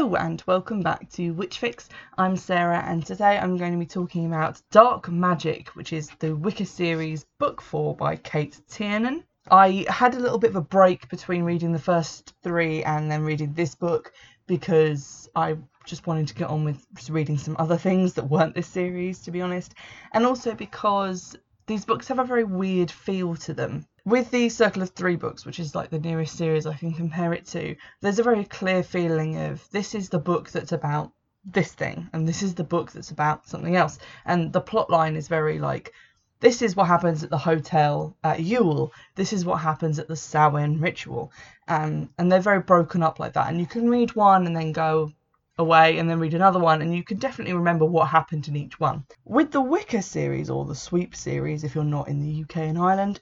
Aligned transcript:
Hello 0.00 0.14
and 0.14 0.42
welcome 0.46 0.80
back 0.80 1.10
to 1.10 1.34
Witchfix. 1.34 1.88
I'm 2.16 2.34
Sarah 2.34 2.82
and 2.86 3.04
today 3.04 3.36
I'm 3.36 3.58
going 3.58 3.72
to 3.72 3.78
be 3.78 3.84
talking 3.84 4.24
about 4.24 4.62
Dark 4.70 5.08
Magick, 5.08 5.68
which 5.76 5.92
is 5.92 6.08
the 6.20 6.34
Wicca 6.34 6.64
series 6.64 7.26
book 7.38 7.60
4 7.60 7.96
by 7.96 8.16
Cate 8.16 8.58
Tiernan. 8.66 9.24
I 9.50 9.84
had 9.90 10.14
a 10.14 10.18
little 10.18 10.38
bit 10.38 10.48
of 10.48 10.56
a 10.56 10.62
break 10.62 11.10
between 11.10 11.42
reading 11.42 11.72
the 11.72 11.78
first 11.78 12.32
three 12.42 12.82
and 12.82 13.10
then 13.10 13.24
reading 13.24 13.52
this 13.52 13.74
book 13.74 14.14
because 14.46 15.28
I 15.36 15.58
just 15.84 16.06
wanted 16.06 16.28
to 16.28 16.34
get 16.34 16.48
on 16.48 16.64
with 16.64 16.82
reading 17.10 17.36
some 17.36 17.56
other 17.58 17.76
things 17.76 18.14
that 18.14 18.30
weren't 18.30 18.54
this 18.54 18.68
series, 18.68 19.20
to 19.24 19.30
be 19.30 19.42
honest, 19.42 19.74
and 20.14 20.24
also 20.24 20.54
because 20.54 21.36
these 21.66 21.84
books 21.84 22.08
have 22.08 22.18
a 22.18 22.24
very 22.24 22.44
weird 22.44 22.90
feel 22.90 23.36
to 23.36 23.52
them. 23.52 23.84
With 24.04 24.30
the 24.30 24.48
Circle 24.48 24.82
of 24.82 24.90
Three 24.90 25.16
books, 25.16 25.44
which 25.44 25.58
is 25.58 25.74
like 25.74 25.90
the 25.90 25.98
nearest 25.98 26.36
series 26.36 26.66
I 26.66 26.74
can 26.74 26.92
compare 26.92 27.32
it 27.32 27.46
to, 27.48 27.76
there's 28.00 28.18
a 28.18 28.22
very 28.22 28.44
clear 28.44 28.82
feeling 28.82 29.36
of 29.36 29.68
this 29.70 29.94
is 29.94 30.08
the 30.08 30.18
book 30.18 30.50
that's 30.50 30.72
about 30.72 31.12
this 31.44 31.72
thing, 31.72 32.08
and 32.12 32.26
this 32.26 32.42
is 32.42 32.54
the 32.54 32.64
book 32.64 32.92
that's 32.92 33.10
about 33.10 33.48
something 33.48 33.76
else. 33.76 33.98
And 34.24 34.52
the 34.52 34.60
plot 34.60 34.90
line 34.90 35.16
is 35.16 35.28
very 35.28 35.58
like 35.58 35.92
this 36.40 36.62
is 36.62 36.74
what 36.74 36.86
happens 36.86 37.22
at 37.22 37.30
the 37.30 37.38
hotel 37.38 38.16
at 38.24 38.40
Yule. 38.40 38.92
This 39.14 39.32
is 39.32 39.44
what 39.44 39.60
happens 39.60 39.98
at 39.98 40.08
the 40.08 40.16
Samhain 40.16 40.80
ritual. 40.80 41.32
Um, 41.68 42.08
and 42.16 42.32
they're 42.32 42.40
very 42.40 42.60
broken 42.60 43.02
up 43.02 43.18
like 43.18 43.34
that. 43.34 43.48
And 43.48 43.60
you 43.60 43.66
can 43.66 43.90
read 43.90 44.14
one 44.14 44.46
and 44.46 44.56
then 44.56 44.72
go, 44.72 45.12
away 45.60 45.98
and 45.98 46.10
then 46.10 46.18
read 46.18 46.34
another 46.34 46.58
one, 46.58 46.82
and 46.82 46.94
you 46.94 47.04
can 47.04 47.18
definitely 47.18 47.54
remember 47.54 47.84
what 47.84 48.08
happened 48.08 48.48
in 48.48 48.56
each 48.56 48.80
one. 48.80 49.04
With 49.24 49.52
the 49.52 49.60
Wicca 49.60 50.02
series, 50.02 50.50
or 50.50 50.64
the 50.64 50.74
Sweep 50.74 51.14
series, 51.14 51.62
if 51.62 51.74
you're 51.74 51.84
not 51.84 52.08
in 52.08 52.20
the 52.20 52.42
UK 52.42 52.56
and 52.56 52.78
Ireland, 52.78 53.20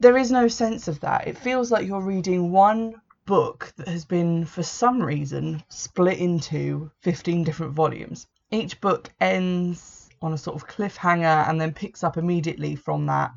there 0.00 0.16
is 0.16 0.30
no 0.30 0.48
sense 0.48 0.88
of 0.88 1.00
that. 1.00 1.26
It 1.26 1.38
feels 1.38 1.70
like 1.70 1.86
you're 1.86 2.00
reading 2.00 2.50
one 2.50 3.00
book 3.24 3.72
that 3.76 3.88
has 3.88 4.04
been, 4.04 4.44
for 4.44 4.62
some 4.62 5.02
reason, 5.02 5.62
split 5.68 6.18
into 6.18 6.90
15 7.00 7.44
different 7.44 7.72
volumes. 7.72 8.26
Each 8.50 8.80
book 8.80 9.10
ends 9.20 10.08
on 10.22 10.32
a 10.32 10.38
sort 10.38 10.56
of 10.56 10.68
cliffhanger 10.68 11.48
and 11.48 11.60
then 11.60 11.72
picks 11.72 12.04
up 12.04 12.16
immediately 12.16 12.76
from 12.76 13.06
that 13.06 13.32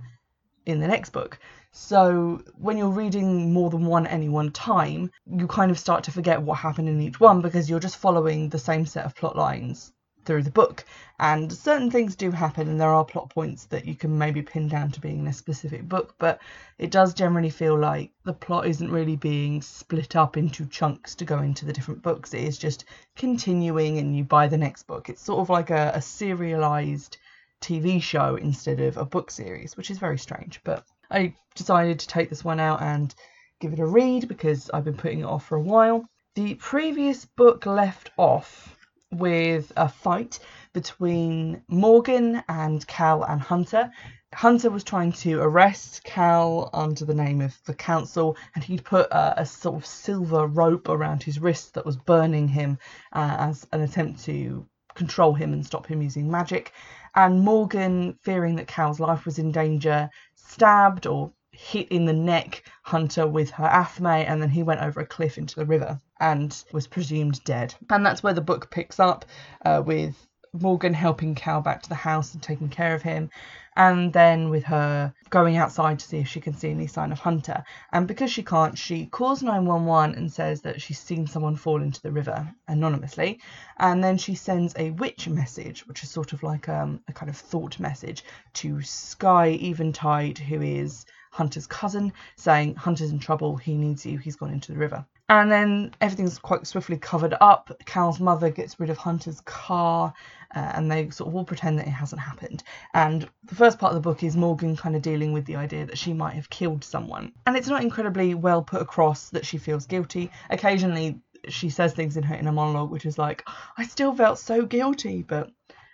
in 0.66 0.80
the 0.80 0.88
next 0.88 1.10
book. 1.10 1.40
So 1.72 2.42
when 2.58 2.78
you're 2.78 2.90
reading 2.90 3.54
more 3.54 3.70
than 3.70 3.86
one 3.86 4.08
any 4.08 4.30
one 4.30 4.52
time, 4.52 5.12
you 5.26 5.48
kind 5.48 5.72
of 5.72 5.80
start 5.80 6.04
to 6.06 6.12
forget 6.12 6.42
what 6.42 6.58
happened 6.60 6.90
in 6.90 7.02
each 7.02 7.20
one 7.20 7.42
because 7.42 7.70
you're 7.70 7.80
just 7.80 7.98
following 7.98 8.50
the 8.50 8.60
same 8.60 8.86
set 8.86 9.06
of 9.06 9.16
plot 9.16 9.36
lines 9.36 9.92
through 10.26 10.44
the 10.44 10.52
book. 10.52 10.86
And 11.20 11.52
certain 11.52 11.92
things 11.92 12.16
do 12.16 12.32
happen, 12.32 12.68
and 12.68 12.80
there 12.80 12.94
are 12.94 13.04
plot 13.04 13.30
points 13.30 13.66
that 13.66 13.86
you 13.86 13.96
can 13.96 14.18
maybe 14.18 14.42
pin 14.42 14.68
down 14.68 14.92
to 14.92 15.00
being 15.00 15.20
in 15.20 15.28
a 15.28 15.34
specific 15.34 15.88
book, 15.88 16.16
but 16.18 16.40
it 16.78 16.92
does 16.92 17.14
generally 17.14 17.50
feel 17.50 17.78
like 17.78 18.12
the 18.24 18.34
plot 18.34 18.68
isn't 18.68 18.92
really 18.92 19.16
being 19.16 19.62
split 19.62 20.16
up 20.16 20.38
into 20.38 20.66
chunks 20.66 21.16
to 21.16 21.26
go 21.26 21.40
into 21.40 21.66
the 21.66 21.74
different 21.74 22.02
books. 22.02 22.34
It 22.34 22.44
is 22.44 22.58
just 22.58 22.86
continuing, 23.16 23.98
and 23.98 24.16
you 24.16 24.24
buy 24.24 24.48
the 24.48 24.58
next 24.58 24.84
book. 24.84 25.10
It's 25.10 25.22
sort 25.22 25.40
of 25.40 25.50
like 25.50 25.70
a, 25.70 25.92
a 25.94 26.02
serialized 26.02 27.18
TV 27.62 28.02
show 28.02 28.36
instead 28.36 28.80
of 28.80 28.98
a 28.98 29.06
book 29.06 29.32
series, 29.32 29.76
which 29.76 29.92
is 29.92 29.98
very 29.98 30.18
strange, 30.18 30.62
but 30.64 30.86
I 31.12 31.34
decided 31.56 32.00
to 32.00 32.08
take 32.08 32.30
this 32.30 32.46
one 32.46 32.60
out 32.60 32.82
and 32.82 33.14
give 33.60 33.74
it 33.74 33.80
a 33.80 33.86
read 33.86 34.28
because 34.28 34.70
I've 34.74 34.86
been 34.86 34.96
putting 34.96 35.20
it 35.20 35.26
off 35.26 35.46
for 35.46 35.58
a 35.58 35.62
while. 35.62 36.08
The 36.36 36.56
previous 36.56 37.26
book 37.26 37.66
left 37.66 38.12
off 38.16 38.78
with 39.12 39.72
a 39.76 39.90
fight 39.90 40.40
between 40.74 41.64
Morgan 41.68 42.44
and 42.48 42.86
Cal 42.88 43.24
and 43.24 43.42
Hunter. 43.42 43.92
Hunter 44.34 44.70
was 44.70 44.84
trying 44.84 45.12
to 45.14 45.42
arrest 45.42 46.04
Cal 46.04 46.70
under 46.74 47.04
the 47.06 47.16
name 47.16 47.42
of 47.42 47.60
the 47.66 47.74
council, 47.74 48.38
and 48.54 48.64
he'd 48.64 48.86
put 48.86 49.08
a, 49.12 49.42
a 49.42 49.46
sort 49.46 49.78
of 49.78 49.86
silver 49.86 50.46
rope 50.46 50.88
around 50.88 51.24
his 51.24 51.40
wrist 51.40 51.74
that 51.74 51.86
was 51.86 51.98
burning 51.98 52.48
him 52.48 52.78
uh, 53.14 53.38
as 53.40 53.68
an 53.72 53.82
attempt 53.82 54.24
to 54.26 54.68
control 54.94 55.34
him 55.34 55.54
and 55.54 55.66
stop 55.66 55.88
him 55.88 56.02
using 56.02 56.30
magic. 56.30 56.74
And 57.16 57.42
Morgan, 57.42 58.20
fearing 58.22 58.56
that 58.58 58.68
Cal's 58.68 59.00
life 59.00 59.26
was 59.26 59.40
in 59.40 59.52
danger, 59.52 60.10
stabbed 60.36 61.08
or 61.08 61.32
hit 61.62 61.90
in 61.90 62.06
the 62.06 62.14
neck 62.14 62.64
Hunter 62.84 63.28
with 63.28 63.50
her 63.52 63.68
athame, 63.68 64.26
and 64.26 64.42
then 64.42 64.50
he 64.50 64.64
went 64.64 64.82
over 64.82 65.02
a 65.02 65.06
cliff 65.06 65.38
into 65.38 65.56
the 65.56 65.66
river 65.66 66.00
and 66.20 66.64
was 66.72 66.88
presumed 66.88 67.44
dead. 67.44 67.76
And 67.90 68.06
that's 68.06 68.24
where 68.24 68.34
the 68.34 68.42
book 68.42 68.72
picks 68.72 68.98
up 68.98 69.26
uh, 69.66 69.84
with 69.86 70.16
Morgan 70.54 70.94
helping 70.94 71.36
Cal 71.36 71.62
back 71.62 71.82
to 71.84 71.90
the 71.90 71.96
house 71.96 72.34
and 72.34 72.42
taking 72.42 72.70
care 72.70 72.96
of 72.96 73.02
him, 73.02 73.30
and 73.76 74.14
then 74.14 74.50
with 74.50 74.64
her 74.64 75.14
going 75.30 75.58
outside 75.58 76.00
to 76.00 76.08
see 76.08 76.20
if 76.20 76.30
she 76.30 76.40
can 76.40 76.54
see 76.54 76.72
any 76.72 76.88
sign 76.88 77.12
of 77.12 77.20
Hunter. 77.20 77.62
And 77.92 78.08
because 78.08 78.32
she 78.32 78.42
can't, 78.42 78.78
she 78.78 79.06
calls 79.08 79.44
911 79.44 80.16
and 80.16 80.32
says 80.32 80.62
that 80.62 80.82
she's 80.82 81.00
seen 81.00 81.28
someone 81.28 81.58
fall 81.58 81.82
into 81.82 82.02
the 82.02 82.12
river 82.12 82.52
anonymously. 82.70 83.42
And 83.78 84.02
then 84.02 84.18
she 84.18 84.34
sends 84.34 84.74
a 84.78 84.92
witch 84.92 85.28
message, 85.28 85.86
which 85.88 86.04
is 86.04 86.10
sort 86.10 86.32
of 86.32 86.42
like 86.42 86.70
um, 86.70 87.02
a 87.10 87.14
kind 87.14 87.30
of 87.30 87.36
thought 87.36 87.80
message 87.80 88.24
to 88.54 88.82
Sky 88.82 89.58
Eventide, 89.62 90.38
who 90.38 90.62
is 90.62 91.06
Hunter's 91.30 91.68
cousin, 91.68 92.14
saying 92.36 92.76
Hunter's 92.76 93.12
in 93.12 93.20
trouble, 93.20 93.58
he 93.58 93.76
needs 93.76 94.06
you, 94.06 94.18
he's 94.18 94.36
gone 94.36 94.52
into 94.52 94.72
the 94.72 94.78
river. 94.78 95.06
And 95.30 95.52
then 95.52 95.94
everything's 96.02 96.40
quite 96.40 96.66
swiftly 96.66 96.98
covered 96.98 97.36
up. 97.40 97.72
Cal's 97.86 98.20
mother 98.20 98.50
gets 98.50 98.80
rid 98.80 98.90
of 98.90 98.98
Hunter's 98.98 99.42
car, 99.42 100.12
uh, 100.56 100.72
and 100.74 100.92
they 100.92 101.12
sort 101.12 101.28
of 101.28 101.36
all 101.36 101.46
pretend 101.46 101.78
that 101.78 101.86
it 101.86 101.92
hasn't 101.92 102.20
happened. 102.20 102.64
And 102.96 103.30
the 103.44 103.54
first 103.54 103.78
part 103.78 103.92
of 103.92 103.96
the 103.96 104.10
book 104.10 104.24
is 104.24 104.36
Morgan 104.36 104.76
kind 104.76 104.96
of 104.96 105.04
dealing 105.04 105.32
with 105.32 105.46
the 105.46 105.56
idea 105.56 105.86
that 105.86 106.00
she 106.00 106.14
might 106.14 106.34
have 106.34 106.50
killed 106.50 106.84
someone. 106.84 107.32
And 107.46 107.56
it's 107.56 107.68
not 107.68 107.84
incredibly 107.84 108.34
well 108.34 108.64
put 108.64 108.82
across 108.82 109.30
that 109.30 109.46
she 109.46 109.60
feels 109.60 109.86
guilty. 109.86 110.32
Occasionally, 110.50 111.22
she 111.48 111.70
says 111.70 111.94
things 111.94 112.18
in 112.18 112.24
her 112.24 112.36
inner 112.36 112.52
monologue, 112.52 112.90
which 112.90 113.06
is 113.06 113.20
like, 113.20 113.48
I 113.78 113.86
still 113.86 114.16
felt 114.16 114.40
so 114.40 114.66
guilty, 114.66 115.22
but 115.22 115.52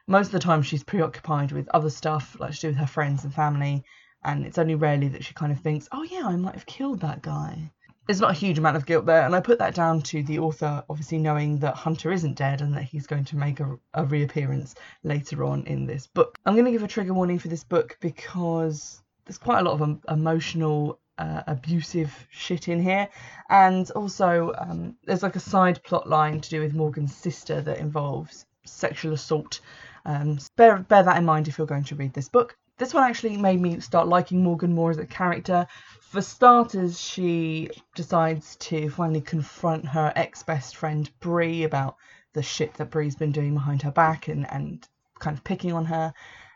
most 0.07 0.27
of 0.27 0.33
the 0.33 0.39
time 0.39 0.61
she's 0.61 0.83
preoccupied 0.83 1.51
with 1.51 1.67
other 1.73 1.89
stuff, 1.89 2.37
like 2.39 2.53
to 2.53 2.61
do 2.61 2.67
with 2.69 2.77
her 2.77 2.87
friends 2.87 3.25
and 3.25 3.33
family. 3.33 3.83
And 4.25 4.45
it's 4.45 4.57
only 4.57 4.75
rarely 4.75 5.07
that 5.09 5.23
she 5.23 5.33
kind 5.33 5.51
of 5.51 5.59
thinks, 5.59 5.87
oh 5.93 6.03
yeah, 6.03 6.23
I 6.25 6.35
might 6.35 6.55
have 6.55 6.65
killed 6.65 6.99
that 7.01 7.21
guy 7.21 7.71
there's 8.07 8.21
not 8.21 8.31
a 8.31 8.35
huge 8.35 8.59
amount 8.59 8.77
of 8.77 8.85
guilt 8.85 9.05
there, 9.05 9.25
and 9.25 9.35
I 9.35 9.39
put 9.39 9.59
that 9.59 9.73
down 9.73 10.01
to 10.03 10.21
the 10.21 10.39
author 10.39 10.83
obviously 10.89 11.17
knowing 11.17 11.57
that 11.59 11.75
Hunter 11.75 12.11
isn't 12.11 12.35
dead 12.37 12.61
and 12.61 12.73
that 12.75 12.83
he's 12.83 13.07
going 13.07 13.25
to 13.25 13.37
make 13.37 13.59
a, 13.59 13.77
a 13.93 14.05
reappearance 14.05 14.75
later 15.03 15.43
on 15.43 15.65
in 15.65 15.85
this 15.85 16.05
book. 16.07 16.37
I'm 16.45 16.53
going 16.53 16.65
to 16.65 16.71
give 16.71 16.83
a 16.83 16.87
trigger 16.87 17.13
warning 17.13 17.39
for 17.39 17.47
this 17.47 17.63
book 17.63 17.97
because 18.01 19.01
there's 19.25 19.39
quite 19.39 19.59
a 19.59 19.63
lot 19.63 19.73
of 19.73 19.81
um, 19.81 20.01
emotional, 20.07 20.99
uh, 21.17 21.41
abusive 21.47 22.27
shit 22.29 22.67
in 22.67 22.81
here, 22.81 23.09
and 23.49 23.89
also 23.91 24.53
um, 24.57 24.95
there's 25.05 25.23
like 25.23 25.35
a 25.35 25.39
side 25.39 25.81
plot 25.83 26.07
line 26.07 26.41
to 26.41 26.49
do 26.49 26.61
with 26.61 26.75
Morgan's 26.75 27.15
sister 27.15 27.59
that 27.61 27.79
involves 27.79 28.45
sexual 28.65 29.13
assault. 29.13 29.61
Um, 30.05 30.37
bear, 30.55 30.77
bear 30.77 31.01
that 31.01 31.17
in 31.17 31.25
mind 31.25 31.47
if 31.47 31.57
you're 31.57 31.65
going 31.65 31.85
to 31.85 31.95
read 31.95 32.13
this 32.13 32.29
book. 32.29 32.55
This 32.77 32.93
one 32.93 33.03
actually 33.03 33.37
made 33.37 33.61
me 33.61 33.79
start 33.79 34.07
liking 34.07 34.43
Morgan 34.43 34.73
more 34.73 34.91
as 34.91 34.97
a 34.97 35.05
character 35.05 35.67
for 36.15 36.21
starters, 36.21 36.97
she 36.97 37.69
decides 37.93 38.55
to 38.55 38.89
finally 38.89 39.19
confront 39.19 39.85
her 39.85 40.13
ex 40.15 40.43
best 40.43 40.77
friend 40.77 41.09
Bree 41.19 41.65
about 41.65 41.97
the 42.31 42.41
shit 42.41 42.73
that 42.75 42.89
Bree's 42.89 43.17
been 43.17 43.33
doing 43.33 43.53
behind 43.53 43.81
her 43.81 43.91
back 43.91 44.29
and, 44.29 44.49
and 44.49 44.87
kind 45.19 45.35
of 45.35 45.43
picking 45.43 45.73
on 45.73 45.83
her. 45.83 46.13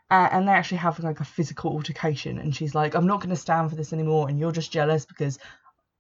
Uh, 0.09 0.30
and 0.31 0.47
they 0.47 0.53
actually 0.53 0.78
have 0.78 0.97
like 1.00 1.19
a 1.19 1.25
physical 1.25 1.74
altercation, 1.74 2.40
and 2.40 2.56
she's 2.56 2.74
like, 2.74 2.96
I'm 2.96 3.06
not 3.06 3.19
going 3.19 3.31
to 3.31 3.36
stand 3.36 3.69
for 3.69 3.75
this 3.75 3.91
anymore, 3.91 4.30
and 4.30 4.40
you're 4.40 4.53
just 4.53 4.72
jealous 4.72 5.06
because 5.06 5.38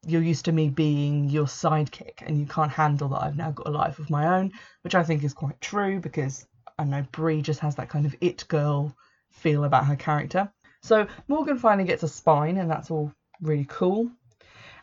you're 0.07 0.23
used 0.23 0.45
to 0.45 0.53
me 0.53 0.69
being 0.69 1.27
your 1.27 1.47
sidekick 1.47 2.21
and 2.25 2.39
you 2.39 2.45
can't 2.45 2.71
handle 2.71 3.09
that 3.09 3.23
I've 3.23 3.35
now 3.35 3.51
got 3.51 3.67
a 3.67 3.71
life 3.71 3.99
of 3.99 4.09
my 4.09 4.37
own, 4.37 4.53
which 4.83 4.95
I 4.95 5.03
think 5.03 5.21
is 5.25 5.33
quite 5.33 5.59
true 5.59 5.99
because 5.99 6.47
I 6.77 6.85
know 6.85 7.05
Bree 7.11 7.41
just 7.41 7.59
has 7.59 7.75
that 7.75 7.89
kind 7.89 8.05
of 8.05 8.15
it 8.21 8.47
girl 8.47 8.95
feel 9.31 9.63
about 9.63 9.85
her 9.85 9.95
character. 9.95 10.51
So 10.81 11.07
Morgan 11.27 11.57
finally 11.57 11.87
gets 11.87 12.03
a 12.03 12.07
spine, 12.07 12.57
and 12.57 12.69
that's 12.69 12.91
all 12.91 13.11
really 13.41 13.65
cool. 13.67 14.09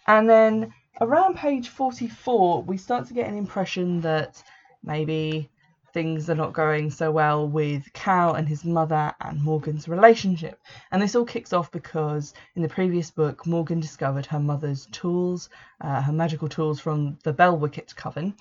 And 0.06 0.28
then 0.28 0.72
around 1.00 1.36
page 1.36 1.68
44, 1.68 2.62
we 2.62 2.76
start 2.76 3.06
to 3.08 3.14
get 3.14 3.28
an 3.28 3.36
impression 3.36 4.00
that 4.02 4.42
maybe 4.82 5.50
things 5.96 6.28
are 6.28 6.34
not 6.34 6.52
going 6.52 6.90
so 6.90 7.10
well 7.10 7.48
with 7.48 7.90
Cal 7.94 8.34
and 8.34 8.46
his 8.46 8.66
mother 8.66 9.14
and 9.22 9.42
Morgan's 9.42 9.88
relationship. 9.88 10.60
And 10.92 11.00
this 11.00 11.14
all 11.14 11.24
kicks 11.24 11.54
off 11.54 11.70
because 11.70 12.34
in 12.54 12.60
the 12.60 12.68
previous 12.68 13.10
book, 13.10 13.46
Morgan 13.46 13.80
discovered 13.80 14.26
her 14.26 14.38
mother's 14.38 14.84
tools, 14.92 15.48
uh, 15.80 16.02
her 16.02 16.12
magical 16.12 16.48
tools 16.48 16.80
from 16.80 17.18
the 17.24 17.32
Belwicket 17.32 17.96
Coven. 17.96 18.34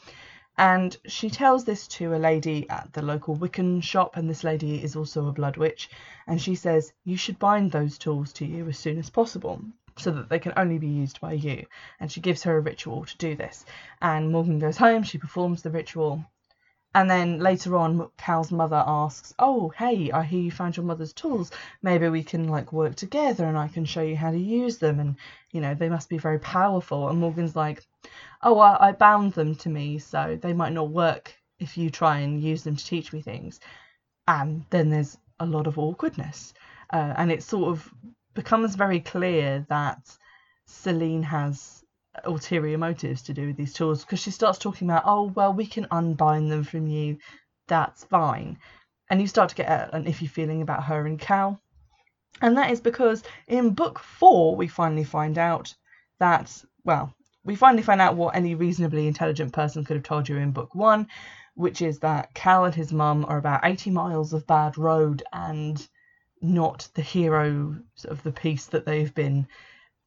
And 0.57 0.96
she 1.06 1.30
tells 1.30 1.66
this 1.66 1.88
to 1.90 2.16
a 2.16 2.18
lady 2.18 2.69
at 2.69 2.94
the 2.94 3.02
local 3.02 3.36
Wiccan 3.36 3.84
shop, 3.84 4.16
and 4.16 4.30
this 4.30 4.44
lady 4.44 4.81
is 4.81 4.96
also 4.96 5.28
a 5.28 5.34
blood 5.34 5.57
witch. 5.57 5.90
And 6.28 6.42
she 6.42 6.56
says, 6.56 6.94
You 7.04 7.18
should 7.18 7.40
bind 7.40 7.72
those 7.72 7.98
tools 7.98 8.31
to 8.34 8.46
you 8.46 8.68
as 8.69 8.80
soon 8.80 8.98
as 8.98 9.10
possible 9.10 9.62
so 9.98 10.12
that 10.12 10.30
they 10.30 10.40
can 10.40 10.54
only 10.57 10.78
be 10.78 10.88
used 10.88 11.19
by 11.19 11.34
you. 11.34 11.66
And 12.00 12.12
she 12.12 12.22
gives 12.22 12.44
her 12.44 12.57
a 12.57 12.62
ritual 12.62 13.06
to 13.06 13.18
do 13.18 13.36
this. 13.36 13.66
And 14.02 14.31
Morgan 14.31 14.60
goes 14.60 14.78
home, 14.78 15.04
she 15.04 15.18
performs 15.18 15.62
the 15.62 15.72
ritual, 15.72 16.25
And 16.95 17.09
then 17.09 17.39
later 17.39 17.75
on, 17.75 18.09
Cal's 18.15 18.53
mother 18.53 18.81
asks, 18.88 19.33
"Oh, 19.38 19.68
hey, 19.68 20.13
I 20.13 20.24
hear 20.24 20.39
you 20.39 20.50
found 20.50 20.77
your 20.77 20.86
mother's 20.86 21.12
tools. 21.12 21.51
Maybe 21.81 22.07
we 22.07 22.24
can 22.24 22.47
like 22.47 22.71
work 22.71 22.95
together, 22.95 23.45
and 23.45 23.57
I 23.57 23.68
can 23.68 23.83
show 23.83 24.01
you 24.01 24.15
how 24.15 24.31
to 24.31 24.38
use 24.38 24.77
them. 24.77 25.01
And 25.01 25.18
you 25.51 25.59
know, 25.59 25.74
they 25.74 25.89
must 25.89 26.07
be 26.07 26.18
very 26.18 26.39
powerful." 26.39 27.09
And 27.09 27.19
Morgan's 27.19 27.53
like, 27.53 27.86
"Oh, 28.42 28.59
I, 28.59 28.88
I 28.88 28.92
bound 28.94 29.33
them 29.33 29.56
to 29.56 29.69
me, 29.69 30.00
so 30.00 30.39
they 30.42 30.53
might 30.53 30.71
not 30.71 30.89
work 30.89 31.36
if 31.59 31.77
you 31.77 31.89
try 31.89 32.19
and 32.19 32.42
use 32.42 32.63
them 32.63 32.77
to 32.77 32.86
teach 32.86 33.12
me 33.12 33.21
things." 33.21 33.59
And 34.25 34.63
then 34.69 34.89
there's 34.89 35.18
a 35.41 35.45
lot 35.45 35.68
of 35.68 35.77
awkwardness, 35.77 36.53
uh, 36.94 37.13
and 37.18 37.30
it 37.30 37.44
sort 37.44 37.71
of 37.71 37.94
becomes 38.33 38.75
very 38.75 39.01
clear 39.01 39.65
that 39.68 40.18
Selene 40.65 41.24
has 41.24 41.83
ulterior 42.23 42.77
motives 42.77 43.21
to 43.23 43.33
do 43.33 43.47
with 43.47 43.57
these 43.57 43.73
tools 43.73 44.03
because 44.03 44.19
she 44.19 44.31
starts 44.31 44.57
talking 44.57 44.89
about, 44.89 45.03
oh, 45.06 45.23
well, 45.35 45.53
we 45.53 45.65
can 45.65 45.88
unbind 45.91 46.51
them 46.51 46.63
from 46.63 46.88
you. 46.88 47.17
That's 47.67 48.03
fine. 48.06 48.57
And 49.09 49.21
you 49.21 49.27
start 49.27 49.50
to 49.50 49.56
get 49.56 49.94
an 49.94 50.06
iffy 50.06 50.29
feeling 50.29 50.62
about 50.62 50.83
her 50.83 51.06
and 51.06 51.19
Cal. 51.19 51.59
And 52.41 52.57
that 52.57 52.71
is 52.71 52.81
because 52.81 53.23
in 53.47 53.71
book 53.71 54.00
four, 54.00 54.56
we 54.56 54.67
finally 54.67 55.03
find 55.03 55.38
out 55.38 55.73
that, 56.19 56.63
well, 56.83 57.13
we 57.44 57.56
finally 57.56 57.83
find 57.83 58.01
out 58.01 58.15
what 58.15 58.35
any 58.35 58.56
reasonably 58.56 59.07
intelligent 59.07 59.53
person 59.53 59.83
could 59.83 59.95
have 59.95 60.03
told 60.03 60.27
you 60.27 60.38
in 60.38 60.51
book 60.51 60.73
one, 60.73 61.07
which 61.53 61.81
is 61.81 62.00
that 62.00 62.33
Cal 62.33 62.65
and 62.65 62.75
his 62.75 62.91
mum 62.91 63.25
are 63.29 63.38
about 63.38 63.62
80 63.63 63.91
miles 63.91 64.33
of 64.33 64.47
bad 64.47 64.77
road 64.77 65.23
and 65.31 65.88
not 66.41 66.88
the 66.95 67.01
heroes 67.01 67.77
of 68.06 68.23
the 68.23 68.31
piece 68.31 68.65
that 68.67 68.85
they've 68.85 69.13
been 69.13 69.47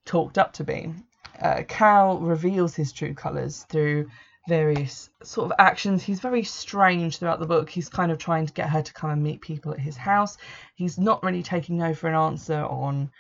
talked 0.05 0.39
up 0.39 0.53
to 0.55 0.65
be 0.65 0.93
uh, 1.41 1.63
Cal 1.69 2.19
reveals 2.19 2.75
his 2.75 2.93
true 2.93 3.15
colours 3.15 3.65
through 3.69 4.09
various 4.49 5.11
sort 5.23 5.51
of 5.51 5.57
actions. 5.59 6.03
He's 6.03 6.21
very 6.21 6.43
strange 6.43 7.19
throughout 7.19 7.39
the 7.39 7.47
book. 7.47 7.69
He's 7.69 7.89
kind 7.89 8.11
of 8.11 8.19
trying 8.19 8.47
to 8.47 8.53
get 8.53 8.71
her 8.71 8.83
to 8.83 8.93
come 8.95 9.11
and 9.11 9.23
meet 9.23 9.41
people 9.43 9.73
at 9.73 9.79
his 9.79 9.97
house. 9.97 10.39
He's 10.75 10.99
not 10.99 11.23
really 11.23 11.43
taking 11.43 11.79
no 11.79 11.95
for 11.95 12.09
an 12.09 12.15
answer 12.15 12.65
on 12.65 13.11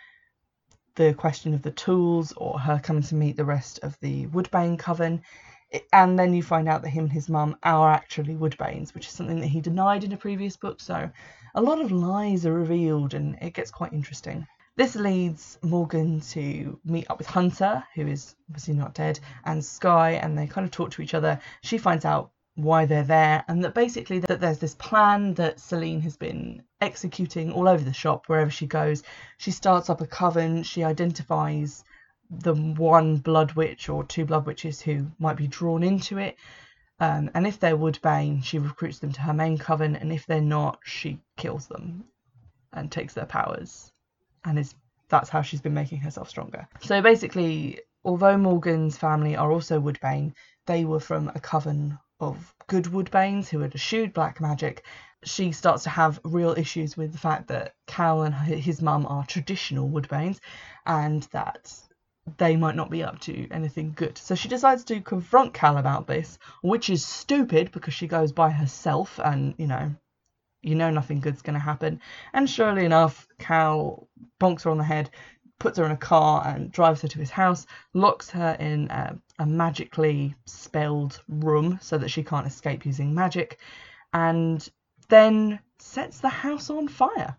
the 0.94 1.14
question 1.14 1.54
of 1.54 1.62
the 1.62 1.70
tools 1.70 2.32
or 2.36 2.58
her 2.58 2.80
coming 2.82 3.02
to 3.02 3.14
meet 3.14 3.36
the 3.36 3.44
rest 3.44 3.78
of 3.82 3.98
the 4.00 4.26
Woodbane 4.28 4.78
coven. 4.78 5.22
And 5.92 6.18
then 6.18 6.32
you 6.32 6.42
find 6.42 6.66
out 6.66 6.82
that 6.82 6.88
him 6.88 7.04
and 7.04 7.12
his 7.12 7.28
mum 7.28 7.56
are 7.62 7.92
actually 7.92 8.34
Woodbanes, 8.34 8.94
which 8.94 9.06
is 9.06 9.12
something 9.12 9.40
that 9.40 9.48
he 9.48 9.60
denied 9.60 10.02
in 10.02 10.12
a 10.12 10.16
previous 10.16 10.56
book. 10.56 10.80
So 10.80 11.10
a 11.54 11.62
lot 11.62 11.80
of 11.80 11.92
lies 11.92 12.46
are 12.46 12.52
revealed 12.52 13.12
and 13.12 13.36
it 13.42 13.52
gets 13.52 13.70
quite 13.70 13.92
interesting. 13.92 14.46
This 14.78 14.94
leads 14.94 15.58
Morgan 15.60 16.20
to 16.20 16.78
meet 16.84 17.10
up 17.10 17.18
with 17.18 17.26
Hunter, 17.26 17.82
who 17.96 18.06
is 18.06 18.36
obviously 18.48 18.74
not 18.74 18.94
dead, 18.94 19.18
and 19.44 19.64
Sky, 19.64 20.12
and 20.12 20.38
they 20.38 20.46
kind 20.46 20.64
of 20.64 20.70
talk 20.70 20.92
to 20.92 21.02
each 21.02 21.14
other. 21.14 21.40
She 21.62 21.78
finds 21.78 22.04
out 22.04 22.30
why 22.54 22.84
they're 22.84 23.02
there, 23.02 23.44
and 23.48 23.64
that 23.64 23.74
basically 23.74 24.20
that 24.20 24.38
there's 24.38 24.60
this 24.60 24.76
plan 24.76 25.34
that 25.34 25.58
Selene 25.58 26.02
has 26.02 26.16
been 26.16 26.62
executing 26.80 27.50
all 27.50 27.66
over 27.66 27.82
the 27.82 27.92
shop 27.92 28.28
wherever 28.28 28.52
she 28.52 28.68
goes. 28.68 29.02
She 29.36 29.50
starts 29.50 29.90
up 29.90 30.00
a 30.00 30.06
coven. 30.06 30.62
She 30.62 30.84
identifies 30.84 31.82
the 32.30 32.54
one 32.54 33.16
blood 33.16 33.54
witch 33.54 33.88
or 33.88 34.04
two 34.04 34.26
blood 34.26 34.46
witches 34.46 34.80
who 34.80 35.10
might 35.18 35.36
be 35.36 35.48
drawn 35.48 35.82
into 35.82 36.18
it. 36.18 36.36
Um, 37.00 37.32
and 37.34 37.48
if 37.48 37.58
they're 37.58 37.76
Woodbane, 37.76 38.44
she 38.44 38.60
recruits 38.60 39.00
them 39.00 39.10
to 39.10 39.22
her 39.22 39.34
main 39.34 39.58
coven, 39.58 39.96
and 39.96 40.12
if 40.12 40.24
they're 40.24 40.40
not, 40.40 40.78
she 40.84 41.18
kills 41.36 41.66
them 41.66 42.04
and 42.72 42.92
takes 42.92 43.14
their 43.14 43.26
powers 43.26 43.90
and 44.44 44.58
is 44.58 44.74
that's 45.08 45.28
how 45.28 45.42
she's 45.42 45.60
been 45.60 45.74
making 45.74 46.00
herself 46.00 46.28
stronger. 46.28 46.68
So 46.80 47.00
basically, 47.00 47.80
although 48.04 48.36
Morgan's 48.36 48.96
family 48.98 49.36
are 49.36 49.50
also 49.50 49.80
Woodbane, 49.80 50.34
they 50.66 50.84
were 50.84 51.00
from 51.00 51.28
a 51.34 51.40
coven 51.40 51.98
of 52.20 52.54
good 52.66 52.84
Woodbanes 52.84 53.48
who 53.48 53.60
had 53.60 53.74
eschewed 53.74 54.12
black 54.12 54.40
magic. 54.40 54.84
She 55.24 55.52
starts 55.52 55.84
to 55.84 55.90
have 55.90 56.20
real 56.24 56.54
issues 56.56 56.96
with 56.96 57.12
the 57.12 57.18
fact 57.18 57.48
that 57.48 57.74
Cal 57.86 58.22
and 58.22 58.34
his 58.34 58.82
mum 58.82 59.06
are 59.06 59.24
traditional 59.24 59.88
Woodbanes 59.88 60.40
and 60.86 61.22
that 61.32 61.72
they 62.36 62.56
might 62.56 62.76
not 62.76 62.90
be 62.90 63.02
up 63.02 63.18
to 63.20 63.48
anything 63.50 63.92
good. 63.96 64.18
So 64.18 64.34
she 64.34 64.48
decides 64.48 64.84
to 64.84 65.00
confront 65.00 65.54
Cal 65.54 65.78
about 65.78 66.06
this, 66.06 66.38
which 66.62 66.90
is 66.90 67.04
stupid 67.04 67.72
because 67.72 67.94
she 67.94 68.06
goes 68.06 68.32
by 68.32 68.50
herself 68.50 69.18
and, 69.18 69.54
you 69.56 69.66
know, 69.66 69.94
you 70.68 70.74
know 70.74 70.90
nothing 70.90 71.20
good's 71.20 71.42
going 71.42 71.54
to 71.54 71.60
happen. 71.60 72.00
And 72.32 72.48
surely 72.48 72.84
enough, 72.84 73.26
Cal 73.38 74.08
bonks 74.38 74.62
her 74.62 74.70
on 74.70 74.78
the 74.78 74.84
head, 74.84 75.10
puts 75.58 75.78
her 75.78 75.84
in 75.84 75.90
a 75.90 75.96
car, 75.96 76.46
and 76.46 76.70
drives 76.70 77.02
her 77.02 77.08
to 77.08 77.18
his 77.18 77.30
house, 77.30 77.66
locks 77.94 78.30
her 78.30 78.56
in 78.60 78.88
a, 78.90 79.18
a 79.38 79.46
magically 79.46 80.34
spelled 80.44 81.20
room 81.28 81.78
so 81.82 81.98
that 81.98 82.10
she 82.10 82.22
can't 82.22 82.46
escape 82.46 82.86
using 82.86 83.14
magic, 83.14 83.58
and 84.12 84.68
then 85.08 85.58
sets 85.78 86.20
the 86.20 86.28
house 86.28 86.70
on 86.70 86.86
fire, 86.86 87.36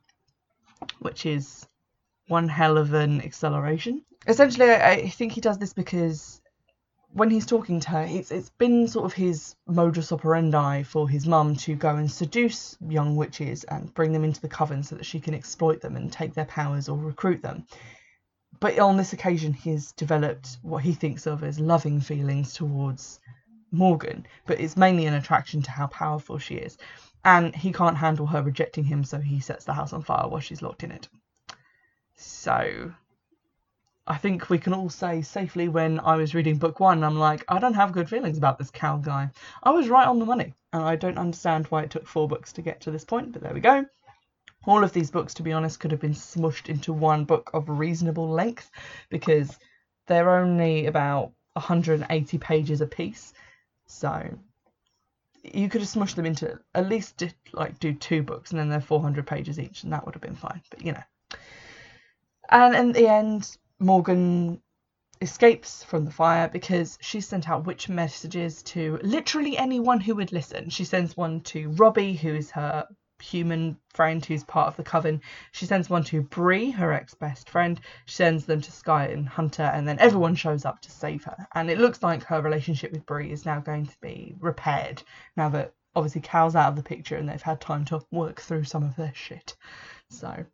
which 0.99 1.25
is 1.25 1.67
one 2.27 2.47
hell 2.47 2.77
of 2.77 2.93
an 2.93 3.21
acceleration. 3.21 4.03
Essentially, 4.27 4.69
I, 4.69 4.91
I 4.91 5.09
think 5.09 5.31
he 5.31 5.41
does 5.41 5.57
this 5.57 5.73
because 5.73 6.41
when 7.13 7.29
he's 7.29 7.45
talking 7.45 7.79
to 7.79 7.89
her, 7.89 8.05
it's 8.07 8.31
it's 8.31 8.49
been 8.51 8.87
sort 8.87 9.05
of 9.05 9.13
his 9.13 9.55
modus 9.67 10.11
operandi 10.11 10.83
for 10.83 11.09
his 11.09 11.25
mum 11.25 11.55
to 11.55 11.75
go 11.75 11.95
and 11.95 12.11
seduce 12.11 12.77
young 12.87 13.15
witches 13.15 13.63
and 13.63 13.93
bring 13.93 14.11
them 14.11 14.23
into 14.23 14.41
the 14.41 14.47
coven 14.47 14.83
so 14.83 14.95
that 14.95 15.05
she 15.05 15.19
can 15.19 15.33
exploit 15.33 15.81
them 15.81 15.95
and 15.95 16.11
take 16.11 16.33
their 16.33 16.45
powers 16.45 16.87
or 16.87 16.97
recruit 16.97 17.41
them. 17.41 17.65
But 18.59 18.77
on 18.77 18.97
this 18.97 19.13
occasion, 19.13 19.53
he's 19.53 19.93
developed 19.93 20.57
what 20.61 20.83
he 20.83 20.93
thinks 20.93 21.25
of 21.25 21.43
as 21.43 21.59
loving 21.59 22.01
feelings 22.01 22.53
towards 22.53 23.19
Morgan, 23.71 24.25
but 24.45 24.59
it's 24.59 24.77
mainly 24.77 25.05
an 25.05 25.13
attraction 25.13 25.61
to 25.63 25.71
how 25.71 25.87
powerful 25.87 26.37
she 26.37 26.55
is. 26.55 26.77
And 27.23 27.55
he 27.55 27.71
can't 27.71 27.97
handle 27.97 28.27
her 28.27 28.41
rejecting 28.41 28.83
him, 28.83 29.03
so 29.03 29.19
he 29.19 29.39
sets 29.39 29.65
the 29.65 29.73
house 29.73 29.93
on 29.93 30.03
fire 30.03 30.27
while 30.27 30.41
she's 30.41 30.61
locked 30.61 30.83
in 30.83 30.91
it. 30.91 31.07
So 32.15 32.93
I 34.09 34.17
think 34.17 34.49
we 34.49 34.57
can 34.57 34.73
all 34.73 34.89
say 34.89 35.21
safely 35.21 35.67
when 35.67 35.99
I 35.99 36.15
was 36.15 36.33
reading 36.33 36.57
book 36.57 36.79
one, 36.79 37.03
I'm 37.03 37.19
like, 37.19 37.45
I 37.47 37.59
don't 37.59 37.75
have 37.75 37.91
good 37.91 38.09
feelings 38.09 38.39
about 38.39 38.57
this 38.57 38.71
Cal 38.71 38.97
guy. 38.97 39.29
I 39.61 39.69
was 39.69 39.87
right 39.87 40.07
on 40.07 40.17
the 40.17 40.25
money, 40.25 40.55
and 40.73 40.81
I 40.81 40.95
don't 40.95 41.19
understand 41.19 41.67
why 41.67 41.83
it 41.83 41.91
took 41.91 42.07
four 42.07 42.27
books 42.27 42.51
to 42.53 42.63
get 42.63 42.81
to 42.81 42.91
this 42.91 43.05
point, 43.05 43.31
but 43.31 43.43
there 43.43 43.53
we 43.53 43.59
go. 43.59 43.85
All 44.65 44.83
of 44.83 44.93
these 44.93 45.11
books, 45.11 45.35
to 45.35 45.43
be 45.43 45.53
honest, 45.53 45.79
could 45.79 45.91
have 45.91 46.01
been 46.01 46.15
smushed 46.15 46.69
into 46.69 46.91
one 46.91 47.23
book 47.23 47.51
of 47.53 47.69
reasonable 47.69 48.27
length 48.27 48.71
because 49.09 49.55
they're 50.07 50.39
only 50.39 50.87
about 50.87 51.31
180 51.53 52.37
pages 52.39 52.81
a 52.81 52.87
piece. 52.87 53.33
So 53.85 54.27
you 55.43 55.69
could 55.69 55.81
have 55.81 55.89
smushed 55.89 56.15
them 56.15 56.25
into 56.25 56.59
at 56.73 56.89
least 56.89 57.23
like 57.53 57.79
do 57.79 57.93
two 57.93 58.23
books 58.23 58.51
and 58.51 58.59
then 58.59 58.69
they're 58.69 58.81
400 58.81 59.27
pages 59.27 59.59
each, 59.59 59.83
and 59.83 59.93
that 59.93 60.03
would 60.03 60.15
have 60.15 60.21
been 60.21 60.35
fine. 60.35 60.63
But 60.71 60.83
you 60.83 60.93
know. 60.93 61.03
And 62.49 62.75
in 62.75 62.91
the 62.91 63.07
end, 63.07 63.55
Morgan 63.79 64.61
escapes 65.21 65.83
from 65.83 66.05
the 66.05 66.11
fire 66.11 66.47
because 66.47 66.97
she 67.01 67.21
sent 67.21 67.49
out 67.49 67.65
witch 67.65 67.89
messages 67.89 68.63
to 68.63 68.99
literally 69.01 69.57
anyone 69.57 69.99
who 69.99 70.15
would 70.15 70.31
listen. 70.31 70.69
She 70.69 70.85
sends 70.85 71.15
one 71.15 71.41
to 71.41 71.69
Robbie, 71.69 72.13
who 72.13 72.35
is 72.35 72.51
her 72.51 72.87
human 73.21 73.77
friend 73.93 74.25
who's 74.25 74.43
part 74.43 74.67
of 74.67 74.77
the 74.77 74.83
coven. 74.83 75.21
She 75.51 75.65
sends 75.65 75.89
one 75.89 76.03
to 76.05 76.21
Bree, 76.21 76.71
her 76.71 76.93
ex 76.93 77.13
best 77.13 77.49
friend. 77.49 77.79
She 78.05 78.15
sends 78.15 78.45
them 78.45 78.61
to 78.61 78.71
Sky 78.71 79.07
and 79.07 79.27
Hunter, 79.27 79.63
and 79.63 79.87
then 79.87 79.99
everyone 79.99 80.35
shows 80.35 80.65
up 80.65 80.81
to 80.81 80.91
save 80.91 81.23
her. 81.25 81.47
And 81.53 81.69
it 81.69 81.79
looks 81.79 82.01
like 82.01 82.23
her 82.23 82.41
relationship 82.41 82.91
with 82.91 83.05
Bree 83.05 83.31
is 83.31 83.45
now 83.45 83.59
going 83.59 83.87
to 83.87 83.97
be 84.01 84.35
repaired 84.39 85.03
now 85.35 85.49
that 85.49 85.73
obviously 85.95 86.21
Cal's 86.21 86.55
out 86.55 86.69
of 86.69 86.75
the 86.75 86.83
picture 86.83 87.17
and 87.17 87.27
they've 87.27 87.41
had 87.41 87.59
time 87.59 87.83
to 87.85 88.01
work 88.11 88.39
through 88.39 88.63
some 88.63 88.83
of 88.83 88.95
their 88.95 89.13
shit. 89.13 89.55
So 90.09 90.45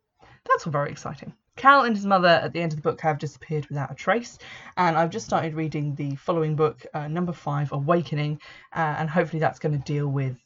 that's 0.44 0.66
all 0.66 0.72
very 0.72 0.90
exciting. 0.90 1.34
Cal 1.56 1.82
and 1.84 1.96
his 1.96 2.06
mother 2.06 2.28
at 2.28 2.52
the 2.52 2.60
end 2.60 2.72
of 2.72 2.76
the 2.76 2.82
book 2.82 3.00
have 3.00 3.18
disappeared 3.18 3.66
without 3.66 3.90
a 3.90 3.94
trace, 3.94 4.38
and 4.76 4.96
I've 4.96 5.10
just 5.10 5.26
started 5.26 5.54
reading 5.54 5.94
the 5.94 6.14
following 6.16 6.54
book, 6.54 6.84
uh, 6.92 7.08
number 7.08 7.32
five, 7.32 7.72
Awakening, 7.72 8.40
uh, 8.74 8.96
and 8.98 9.08
hopefully 9.08 9.40
that's 9.40 9.58
going 9.58 9.72
to 9.72 9.84
deal 9.84 10.06
with 10.06 10.38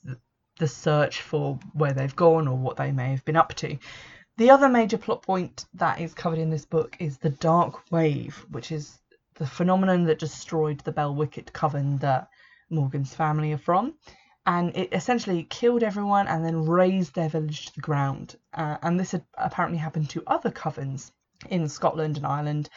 the 0.58 0.68
search 0.68 1.22
for 1.22 1.58
where 1.72 1.92
they've 1.92 2.14
gone 2.14 2.46
or 2.46 2.56
what 2.56 2.76
they 2.76 2.92
may 2.92 3.10
have 3.10 3.24
been 3.24 3.36
up 3.36 3.54
to. 3.54 3.76
The 4.36 4.50
other 4.50 4.68
major 4.68 4.98
plot 4.98 5.22
point 5.22 5.66
that 5.74 6.00
is 6.00 6.14
covered 6.14 6.38
in 6.38 6.50
this 6.50 6.64
book 6.64 6.96
is 7.00 7.18
the 7.18 7.30
Dark 7.30 7.90
Wave, 7.90 8.46
which 8.50 8.70
is 8.70 8.98
the 9.34 9.46
phenomenon 9.46 10.04
that 10.04 10.18
destroyed 10.18 10.80
the 10.80 10.92
Belwicket 10.92 11.52
coven 11.52 11.96
that 11.98 12.28
Morgan's 12.70 13.14
family 13.14 13.52
are 13.52 13.58
from 13.58 13.94
and 14.46 14.76
it 14.76 14.88
essentially 14.92 15.44
killed 15.44 15.82
everyone 15.82 16.26
and 16.26 16.44
then 16.44 16.66
razed 16.66 17.14
their 17.14 17.28
village 17.28 17.66
to 17.66 17.74
the 17.74 17.80
ground. 17.80 18.36
Uh, 18.54 18.76
and 18.82 18.98
this 18.98 19.12
had 19.12 19.24
apparently 19.34 19.78
happened 19.78 20.10
to 20.10 20.22
other 20.26 20.50
covens 20.50 21.10
in 21.48 21.68
Scotland 21.68 22.16
and 22.16 22.26
Ireland, 22.26 22.68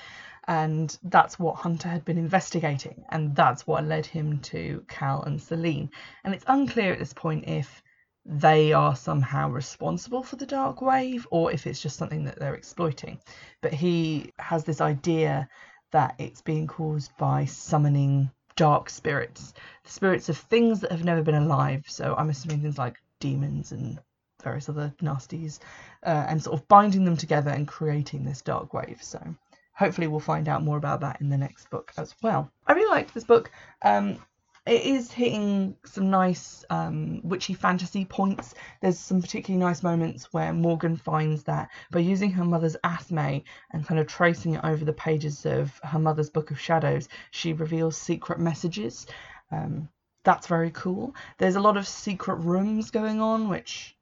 and 0.47 0.97
that's 1.03 1.39
what 1.39 1.55
Hunter 1.55 1.89
had 1.89 2.03
been 2.03 2.17
investigating, 2.17 3.05
and 3.09 3.35
that's 3.35 3.65
what 3.65 3.85
led 3.85 4.05
him 4.05 4.39
to 4.39 4.83
Cal 4.87 5.23
and 5.23 5.41
Selene. 5.41 5.89
And 6.23 6.33
it's 6.33 6.45
unclear 6.47 6.93
at 6.93 6.99
this 6.99 7.13
point 7.13 7.45
if 7.47 7.81
they 8.25 8.71
are 8.71 8.95
somehow 8.95 9.49
responsible 9.49 10.23
for 10.23 10.37
the 10.37 10.45
dark 10.45 10.81
wave 10.81 11.27
or 11.29 11.51
if 11.51 11.67
it's 11.67 11.81
just 11.81 11.97
something 11.97 12.23
that 12.25 12.39
they're 12.39 12.55
exploiting. 12.55 13.19
But 13.61 13.73
he 13.73 14.31
has 14.39 14.63
this 14.63 14.79
idea 14.79 15.49
that 15.91 16.15
it's 16.17 16.41
being 16.41 16.67
caused 16.67 17.15
by 17.17 17.45
summoning 17.45 18.31
dark 18.55 18.89
spirits, 18.89 19.53
the 19.83 19.91
spirits 19.91 20.29
of 20.29 20.37
things 20.37 20.79
that 20.81 20.91
have 20.91 21.03
never 21.03 21.21
been 21.21 21.35
alive. 21.35 21.85
So 21.87 22.15
I'm 22.17 22.29
assuming 22.29 22.61
things 22.61 22.77
like 22.77 23.01
demons 23.19 23.71
and 23.71 23.99
various 24.43 24.69
other 24.69 24.93
nasties, 25.01 25.59
uh, 26.05 26.25
and 26.27 26.41
sort 26.41 26.59
of 26.59 26.67
binding 26.67 27.05
them 27.05 27.17
together 27.17 27.51
and 27.51 27.67
creating 27.67 28.25
this 28.25 28.41
dark 28.41 28.73
wave. 28.73 29.01
So 29.01 29.35
hopefully 29.73 30.07
we'll 30.07 30.19
find 30.19 30.47
out 30.47 30.63
more 30.63 30.77
about 30.77 30.99
that 31.01 31.21
in 31.21 31.29
the 31.29 31.37
next 31.37 31.69
book 31.69 31.93
as 31.97 32.13
well. 32.21 32.51
I 32.67 32.73
really 32.73 32.91
liked 32.91 33.13
this 33.13 33.23
book. 33.23 33.51
Um, 33.83 34.19
it 34.65 34.83
is 34.83 35.11
hitting 35.11 35.75
some 35.83 36.09
nice 36.09 36.63
um, 36.69 37.19
witchy 37.23 37.53
fantasy 37.53 38.05
points. 38.05 38.55
There's 38.81 38.97
some 38.97 39.21
particularly 39.21 39.63
nice 39.63 39.83
moments 39.83 40.31
where 40.31 40.53
Morgan 40.53 40.95
finds 40.95 41.43
that 41.43 41.69
by 41.91 41.99
using 41.99 42.31
her 42.31 42.45
mother's 42.45 42.77
athame 42.83 43.43
and 43.71 43.85
kind 43.85 43.99
of 43.99 44.07
tracing 44.07 44.53
it 44.53 44.63
over 44.63 44.85
the 44.85 44.93
pages 44.93 45.45
of 45.45 45.77
her 45.83 45.99
mother's 45.99 46.29
Book 46.29 46.49
of 46.51 46.59
Shadows, 46.59 47.09
she 47.31 47.51
reveals 47.51 47.97
secret 47.97 48.39
messages. 48.39 49.05
Um, 49.51 49.89
that's 50.23 50.47
very 50.47 50.71
cool. 50.71 51.13
There's 51.37 51.57
a 51.57 51.61
lot 51.61 51.75
of 51.75 51.85
secret 51.85 52.35
rooms 52.35 52.89
going 52.89 53.19
on, 53.19 53.49
which 53.49 53.97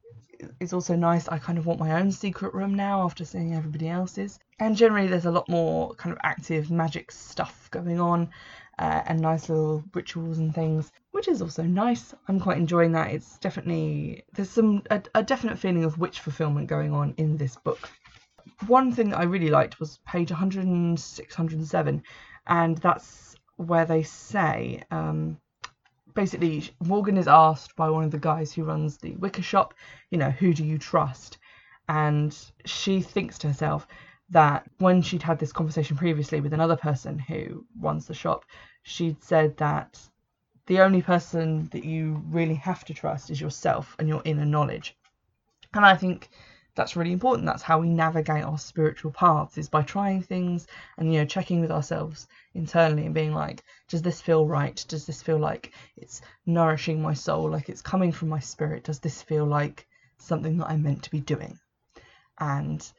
is 0.60 0.74
also 0.74 0.96
nice. 0.96 1.28
I 1.28 1.40
kind 1.40 1.58
of 1.58 1.66
want 1.66 1.80
my 1.80 2.00
own 2.00 2.12
secret 2.12 2.54
room 2.54 2.76
now 2.76 3.02
after 3.02 3.26
seeing 3.26 3.56
everybody 3.56 3.90
else's. 3.90 4.40
And 4.60 4.76
generally, 4.76 5.08
there's 5.08 5.26
a 5.26 5.32
lot 5.32 5.50
more 5.50 5.96
kind 5.96 6.14
of 6.14 6.20
active 6.24 6.70
magic 6.70 7.12
stuff 7.12 7.68
going 7.72 8.00
on 8.00 8.30
uh, 8.82 9.04
and 9.06 9.20
nice 9.22 9.48
little 9.48 9.84
rituals 9.94 10.40
and 10.40 10.56
things, 10.56 10.92
which 11.12 11.28
is 11.28 11.40
also 11.40 11.62
nice. 11.62 12.16
I'm 12.28 12.40
quite 12.40 12.58
enjoying 12.58 12.94
that. 12.94 13.12
It's 13.12 13.38
definitely 13.38 14.24
there's 14.34 14.50
some 14.50 14.82
a, 14.90 15.00
a 15.14 15.22
definite 15.22 15.60
feeling 15.60 15.84
of 15.84 16.00
witch 16.00 16.20
fulfillment 16.20 16.68
going 16.68 16.92
on 16.92 17.14
in 17.18 17.38
this 17.38 17.56
book. 17.56 17.90
One 18.66 18.92
thing 18.92 19.10
that 19.10 19.20
I 19.20 19.24
really 19.24 19.52
liked 19.52 19.80
was 19.80 20.00
page 20.08 20.32
106, 20.32 21.38
107, 21.38 22.04
and 22.48 22.78
that's 22.80 23.36
where 23.58 23.86
they 23.86 24.02
say. 24.02 24.84
Um, 24.90 25.38
basically 26.16 26.72
Morgan 26.84 27.18
is 27.18 27.28
asked 27.28 27.76
by 27.76 27.90
one 27.90 28.04
of 28.04 28.12
the 28.12 28.18
guys 28.18 28.52
who 28.52 28.64
runs 28.64 28.98
the 28.98 29.16
Wicca 29.18 29.44
shop, 29.44 29.76
you 30.10 30.18
know, 30.18 30.32
who 30.32 30.56
do 30.56 30.66
you 30.66 30.80
trust? 30.80 31.38
And 31.88 32.36
she 32.66 33.02
thinks 33.02 33.38
to 33.40 33.48
herself 33.48 33.88
that 34.32 34.66
when 34.80 35.02
she'd 35.02 35.24
had 35.24 35.40
this 35.40 35.52
conversation 35.52 35.98
previously 35.98 36.42
with 36.42 36.54
another 36.54 36.78
person 36.78 37.20
who 37.20 37.66
runs 37.80 38.08
the 38.08 38.14
shop, 38.14 38.46
she'd 38.84 39.22
said 39.24 39.58
that 39.58 40.00
the 40.68 40.80
only 40.80 41.02
person 41.02 41.68
that 41.74 41.84
you 41.84 42.24
really 42.30 42.56
have 42.56 42.86
to 42.86 42.94
trust 42.94 43.30
is 43.30 43.42
yourself 43.42 43.96
and 44.00 44.08
your 44.08 44.22
inner 44.26 44.46
knowledge. 44.46 44.96
And 45.74 45.86
I 45.86 45.96
think 45.96 46.30
that's 46.76 46.96
really 46.96 47.12
important. 47.12 47.46
That's 47.46 47.62
how 47.62 47.80
we 47.80 47.90
navigate 47.90 48.46
our 48.46 48.58
spiritual 48.58 49.12
paths 49.12 49.58
is 49.58 49.68
by 49.68 49.82
trying 49.82 50.22
things 50.22 50.68
and 50.98 51.14
you 51.14 51.20
know 51.20 51.26
checking 51.26 51.60
with 51.60 51.72
ourselves 51.72 52.28
internally 52.54 53.06
and 53.06 53.14
being 53.14 53.34
like, 53.34 53.64
does 53.90 54.02
this 54.02 54.22
feel 54.22 54.46
right? 54.46 54.84
Does 54.88 55.06
this 55.06 55.22
feel 55.22 55.38
like 55.38 55.74
it's 55.98 56.22
nourishing 56.46 57.02
my 57.02 57.14
soul? 57.14 57.50
Like 57.50 57.68
it's 57.68 57.82
coming 57.82 58.14
from 58.14 58.30
my 58.30 58.40
spirit? 58.40 58.86
Does 58.86 59.00
this 59.00 59.22
feel 59.22 59.46
like 59.46 59.88
something 60.18 60.58
that 60.58 60.70
I'm 60.70 60.84
meant 60.84 61.04
to 61.04 61.12
be 61.12 61.20
doing? 61.20 61.60
And 62.40 62.90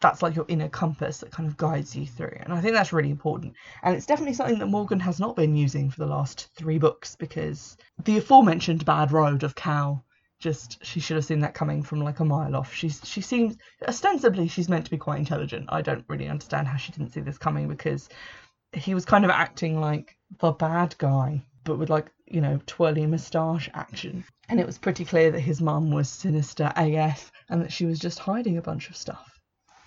that's 0.00 0.22
like 0.22 0.34
your 0.34 0.46
inner 0.48 0.68
compass 0.68 1.18
that 1.18 1.30
kind 1.30 1.48
of 1.48 1.56
guides 1.56 1.94
you 1.94 2.06
through. 2.06 2.36
And 2.40 2.52
I 2.52 2.60
think 2.60 2.74
that's 2.74 2.92
really 2.92 3.10
important. 3.10 3.54
And 3.82 3.94
it's 3.94 4.06
definitely 4.06 4.34
something 4.34 4.58
that 4.58 4.66
Morgan 4.66 5.00
has 5.00 5.20
not 5.20 5.36
been 5.36 5.56
using 5.56 5.90
for 5.90 6.00
the 6.00 6.06
last 6.06 6.48
three 6.56 6.78
books 6.78 7.16
because 7.16 7.76
the 8.04 8.18
aforementioned 8.18 8.84
bad 8.84 9.12
road 9.12 9.42
of 9.42 9.54
Cal 9.54 10.04
just 10.38 10.82
she 10.84 11.00
should 11.00 11.16
have 11.16 11.24
seen 11.24 11.40
that 11.40 11.52
coming 11.52 11.82
from 11.82 12.00
like 12.00 12.20
a 12.20 12.24
mile 12.24 12.56
off. 12.56 12.74
She's 12.74 13.00
she 13.04 13.20
seems 13.20 13.58
ostensibly 13.86 14.48
she's 14.48 14.70
meant 14.70 14.86
to 14.86 14.90
be 14.90 14.96
quite 14.96 15.18
intelligent. 15.18 15.66
I 15.68 15.82
don't 15.82 16.04
really 16.08 16.28
understand 16.28 16.66
how 16.66 16.78
she 16.78 16.92
didn't 16.92 17.12
see 17.12 17.20
this 17.20 17.36
coming 17.36 17.68
because 17.68 18.08
he 18.72 18.94
was 18.94 19.04
kind 19.04 19.24
of 19.24 19.30
acting 19.30 19.80
like 19.80 20.16
the 20.38 20.52
bad 20.52 20.96
guy, 20.98 21.44
but 21.64 21.78
with 21.78 21.90
like, 21.90 22.10
you 22.26 22.40
know, 22.40 22.58
twirly 22.66 23.04
moustache 23.06 23.68
action. 23.74 24.24
And 24.48 24.58
it 24.58 24.66
was 24.66 24.78
pretty 24.78 25.04
clear 25.04 25.30
that 25.30 25.40
his 25.40 25.60
mum 25.60 25.90
was 25.90 26.08
sinister 26.08 26.72
AF 26.76 27.30
and 27.48 27.62
that 27.62 27.72
she 27.72 27.84
was 27.84 27.98
just 27.98 28.18
hiding 28.18 28.56
a 28.56 28.62
bunch 28.62 28.88
of 28.88 28.96
stuff. 28.96 29.29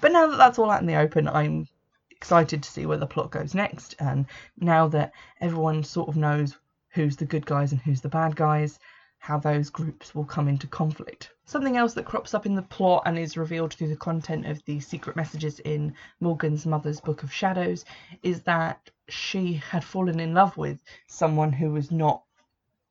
But 0.04 0.12
now 0.12 0.28
that 0.28 0.36
that's 0.36 0.60
all 0.60 0.70
out 0.70 0.82
in 0.82 0.88
the 0.88 0.98
open, 0.98 1.30
I'm 1.30 1.66
excited 2.12 2.62
to 2.62 2.70
see 2.70 2.86
where 2.86 2.98
the 2.98 3.08
plot 3.08 3.32
goes 3.32 3.56
next. 3.56 3.96
And 4.00 4.26
now 4.60 4.90
that 4.90 5.14
everyone 5.40 5.82
sort 5.82 6.10
of 6.10 6.18
knows 6.18 6.58
who's 6.90 7.16
the 7.16 7.24
good 7.24 7.46
guys 7.46 7.72
and 7.72 7.80
who's 7.80 8.02
the 8.02 8.10
bad 8.10 8.36
guys, 8.36 8.82
how 9.20 9.40
those 9.40 9.70
groups 9.70 10.14
will 10.14 10.26
come 10.26 10.50
into 10.50 10.68
conflict. 10.68 11.32
Something 11.46 11.78
else 11.78 11.94
that 11.94 12.04
crops 12.04 12.34
up 12.34 12.46
in 12.46 12.54
the 12.54 12.62
plot 12.64 13.04
and 13.06 13.18
is 13.18 13.38
revealed 13.38 13.76
through 13.76 13.88
the 13.88 13.96
content 13.96 14.46
of 14.46 14.62
the 14.66 14.82
secret 14.82 15.16
messages 15.16 15.60
in 15.60 15.96
Morgan's 16.20 16.66
mother's 16.66 17.00
Book 17.00 17.24
of 17.24 17.32
Shadows 17.32 17.86
is 18.24 18.42
that 18.42 18.90
she 19.08 19.54
had 19.54 19.86
fallen 19.86 20.20
in 20.20 20.34
love 20.34 20.58
with 20.58 20.80
someone 21.08 21.54
who 21.54 21.72
was 21.72 21.92
not 21.92 22.24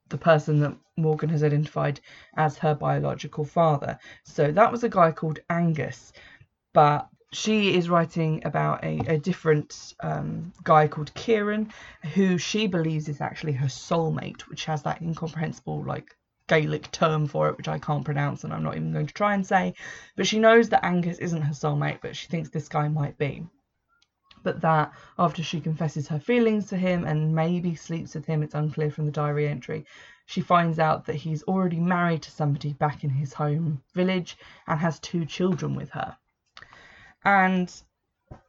the 0.08 0.16
person 0.16 0.60
that 0.60 0.74
Morgan 0.96 1.30
has 1.30 1.42
identified 1.42 2.00
as 2.36 2.58
her 2.58 2.74
biological 2.74 3.44
father. 3.44 3.98
So 4.24 4.52
that 4.52 4.70
was 4.70 4.84
a 4.84 4.88
guy 4.88 5.10
called 5.10 5.40
Angus, 5.48 6.12
but 6.72 7.08
she 7.32 7.74
is 7.74 7.88
writing 7.88 8.42
about 8.44 8.84
a, 8.84 8.98
a 9.06 9.18
different 9.18 9.94
um, 10.00 10.52
guy 10.64 10.86
called 10.86 11.14
Ciaran, 11.14 11.72
who 12.14 12.36
she 12.36 12.66
believes 12.66 13.08
is 13.08 13.22
actually 13.22 13.52
her 13.54 13.68
soulmate, 13.68 14.42
which 14.42 14.66
has 14.66 14.82
that 14.82 15.00
incomprehensible 15.00 15.82
like 15.84 16.14
Gaelic 16.46 16.90
term 16.90 17.26
for 17.26 17.48
it, 17.48 17.56
which 17.56 17.68
I 17.68 17.78
can't 17.78 18.04
pronounce 18.04 18.44
and 18.44 18.52
I'm 18.52 18.62
not 18.62 18.76
even 18.76 18.92
going 18.92 19.06
to 19.06 19.14
try 19.14 19.34
and 19.34 19.46
say. 19.46 19.74
But 20.14 20.26
she 20.26 20.38
knows 20.38 20.68
that 20.68 20.84
Angus 20.84 21.18
isn't 21.18 21.40
her 21.40 21.54
soulmate, 21.54 22.00
but 22.02 22.16
she 22.16 22.26
thinks 22.26 22.50
this 22.50 22.68
guy 22.68 22.88
might 22.88 23.16
be. 23.16 23.46
But 24.42 24.60
that 24.60 24.92
after 25.18 25.42
she 25.42 25.60
confesses 25.60 26.08
her 26.08 26.18
feelings 26.18 26.66
to 26.66 26.76
him 26.76 27.04
and 27.04 27.34
maybe 27.34 27.74
sleeps 27.74 28.14
with 28.14 28.26
him, 28.26 28.42
it's 28.42 28.54
unclear 28.54 28.90
from 28.90 29.06
the 29.06 29.12
diary 29.12 29.48
entry, 29.48 29.86
she 30.26 30.42
finds 30.42 30.78
out 30.78 31.06
that 31.06 31.16
he's 31.16 31.42
already 31.44 31.80
married 31.80 32.22
to 32.22 32.30
somebody 32.30 32.74
back 32.74 33.04
in 33.04 33.10
his 33.10 33.32
home 33.32 33.82
village 33.94 34.36
and 34.66 34.80
has 34.80 34.98
two 34.98 35.24
children 35.24 35.74
with 35.74 35.90
her. 35.90 36.16
And 37.24 37.72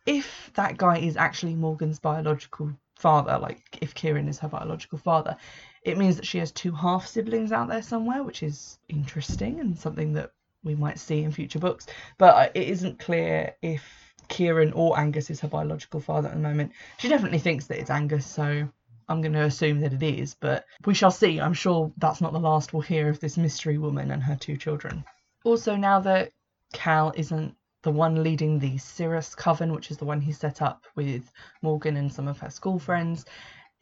if 0.05 0.51
that 0.55 0.77
guy 0.77 0.97
is 0.99 1.17
actually 1.17 1.55
Morgan's 1.55 1.99
biological 1.99 2.71
father, 2.95 3.37
like 3.37 3.77
if 3.81 3.93
Ciaran 3.93 4.27
is 4.27 4.39
her 4.39 4.47
biological 4.47 4.97
father, 4.97 5.35
it 5.83 5.97
means 5.97 6.15
that 6.15 6.25
she 6.25 6.37
has 6.39 6.51
two 6.51 6.71
half 6.71 7.07
siblings 7.07 7.51
out 7.51 7.67
there 7.67 7.81
somewhere, 7.81 8.23
which 8.23 8.43
is 8.43 8.79
interesting 8.89 9.59
and 9.59 9.77
something 9.77 10.13
that 10.13 10.31
we 10.63 10.75
might 10.75 10.99
see 10.99 11.23
in 11.23 11.31
future 11.31 11.59
books. 11.59 11.87
But 12.17 12.35
uh, 12.35 12.49
it 12.53 12.69
isn't 12.69 12.99
clear 12.99 13.55
if 13.61 14.13
Ciaran 14.29 14.71
or 14.73 14.97
Angus 14.97 15.29
is 15.29 15.41
her 15.41 15.47
biological 15.47 15.99
father 15.99 16.29
at 16.29 16.35
the 16.35 16.39
moment. 16.39 16.71
She 16.97 17.09
definitely 17.09 17.39
thinks 17.39 17.67
that 17.67 17.79
it's 17.79 17.89
Angus, 17.89 18.25
so 18.25 18.67
I'm 19.09 19.21
going 19.21 19.33
to 19.33 19.43
assume 19.43 19.81
that 19.81 19.93
it 19.93 20.03
is, 20.03 20.35
but 20.39 20.65
we 20.85 20.93
shall 20.93 21.11
see. 21.11 21.39
I'm 21.39 21.53
sure 21.53 21.91
that's 21.97 22.21
not 22.21 22.31
the 22.31 22.39
last 22.39 22.73
we'll 22.73 22.81
hear 22.81 23.09
of 23.09 23.19
this 23.19 23.37
mystery 23.37 23.77
woman 23.77 24.11
and 24.11 24.23
her 24.23 24.35
two 24.35 24.55
children. 24.55 25.03
Also, 25.43 25.75
now 25.75 25.99
that 25.99 26.31
Cal 26.71 27.11
isn't 27.15 27.55
the 27.83 27.91
one 27.91 28.23
leading 28.23 28.59
the 28.59 28.77
Cirrus 28.77 29.35
Coven, 29.35 29.73
which 29.73 29.91
is 29.91 29.97
the 29.97 30.05
one 30.05 30.21
he 30.21 30.31
set 30.31 30.61
up 30.61 30.85
with 30.95 31.31
Morgan 31.61 31.97
and 31.97 32.11
some 32.11 32.27
of 32.27 32.39
her 32.39 32.49
school 32.49 32.79
friends. 32.79 33.25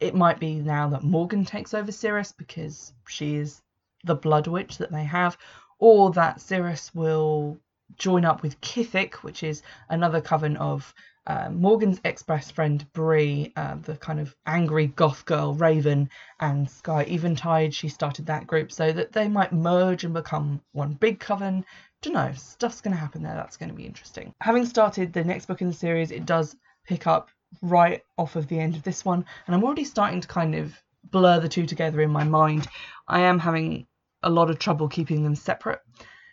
It 0.00 0.14
might 0.14 0.40
be 0.40 0.56
now 0.56 0.88
that 0.88 1.04
Morgan 1.04 1.44
takes 1.44 1.72
over 1.72 1.92
Cirrus 1.92 2.32
because 2.32 2.92
she 3.06 3.36
is 3.36 3.62
the 4.04 4.16
Blood 4.16 4.48
Witch 4.48 4.78
that 4.78 4.90
they 4.90 5.04
have, 5.04 5.38
or 5.78 6.10
that 6.12 6.40
Cirrus 6.40 6.92
will 6.94 7.58
join 7.96 8.24
up 8.24 8.42
with 8.42 8.60
Kithic, 8.60 9.22
which 9.22 9.42
is 9.42 9.62
another 9.88 10.20
coven 10.20 10.56
of 10.56 10.92
uh, 11.26 11.48
Morgan's 11.50 12.00
ex-best 12.04 12.52
friend 12.52 12.84
Bree, 12.92 13.52
uh, 13.56 13.76
the 13.82 13.96
kind 13.96 14.20
of 14.20 14.34
angry 14.46 14.88
goth 14.88 15.24
girl 15.24 15.54
Raven, 15.54 16.10
and 16.40 16.68
Sky 16.68 17.04
Eventide. 17.04 17.74
She 17.74 17.88
started 17.88 18.26
that 18.26 18.46
group 18.46 18.72
so 18.72 18.92
that 18.92 19.12
they 19.12 19.28
might 19.28 19.52
merge 19.52 20.04
and 20.04 20.14
become 20.14 20.60
one 20.72 20.94
big 20.94 21.20
coven 21.20 21.64
don't 22.02 22.14
know, 22.14 22.32
stuff's 22.32 22.80
going 22.80 22.94
to 22.94 23.00
happen 23.00 23.22
there. 23.22 23.34
That's 23.34 23.56
going 23.56 23.68
to 23.68 23.74
be 23.74 23.86
interesting. 23.86 24.34
Having 24.40 24.66
started 24.66 25.12
the 25.12 25.24
next 25.24 25.46
book 25.46 25.62
in 25.62 25.68
the 25.68 25.72
series, 25.72 26.10
it 26.10 26.26
does 26.26 26.56
pick 26.84 27.06
up 27.06 27.30
right 27.62 28.02
off 28.18 28.34
of 28.34 28.48
the 28.48 28.58
end 28.58 28.74
of 28.74 28.82
this 28.82 29.04
one, 29.04 29.24
and 29.46 29.54
I'm 29.54 29.64
already 29.64 29.84
starting 29.84 30.20
to 30.20 30.28
kind 30.28 30.54
of 30.56 30.74
blur 31.04 31.38
the 31.38 31.48
two 31.48 31.64
together 31.64 32.00
in 32.00 32.10
my 32.10 32.24
mind. 32.24 32.66
I 33.06 33.20
am 33.20 33.38
having 33.38 33.86
a 34.22 34.30
lot 34.30 34.50
of 34.50 34.58
trouble 34.58 34.88
keeping 34.88 35.22
them 35.22 35.36
separate. 35.36 35.80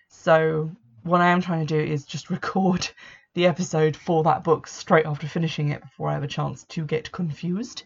So, 0.07 0.71
what 1.03 1.21
I 1.21 1.27
am 1.27 1.41
trying 1.41 1.65
to 1.65 1.85
do 1.85 1.91
is 1.91 2.05
just 2.05 2.29
record 2.31 2.89
the 3.35 3.45
episode 3.45 3.95
for 3.95 4.23
that 4.23 4.43
book 4.43 4.67
straight 4.67 5.05
after 5.05 5.27
finishing 5.27 5.69
it 5.69 5.81
before 5.81 6.09
I 6.09 6.13
have 6.13 6.23
a 6.23 6.27
chance 6.27 6.63
to 6.65 6.85
get 6.85 7.11
confused. 7.11 7.83